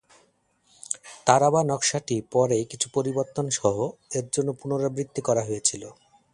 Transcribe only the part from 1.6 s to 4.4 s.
নকশাটি পরে কিছু পরিবর্তনসহ -এর